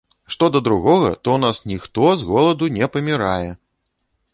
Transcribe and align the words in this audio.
Што 0.35 0.45
да 0.55 0.61
другога, 0.67 1.11
то 1.23 1.29
ў 1.35 1.39
нас 1.45 1.57
ніхто 1.75 2.09
з 2.23 2.29
голаду 2.33 2.75
не 2.79 2.93
памірае! 2.97 3.49